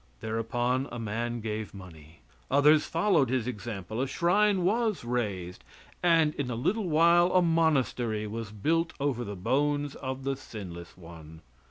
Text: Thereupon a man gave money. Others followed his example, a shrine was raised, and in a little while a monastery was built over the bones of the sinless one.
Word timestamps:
Thereupon 0.19 0.87
a 0.91 0.97
man 0.97 1.41
gave 1.41 1.75
money. 1.75 2.21
Others 2.49 2.87
followed 2.87 3.29
his 3.29 3.45
example, 3.45 4.01
a 4.01 4.07
shrine 4.07 4.63
was 4.63 5.03
raised, 5.05 5.63
and 6.01 6.33
in 6.33 6.49
a 6.49 6.55
little 6.55 6.89
while 6.89 7.31
a 7.33 7.41
monastery 7.43 8.25
was 8.25 8.49
built 8.49 8.93
over 8.99 9.23
the 9.23 9.35
bones 9.35 9.93
of 9.93 10.23
the 10.23 10.35
sinless 10.35 10.97
one. 10.97 11.43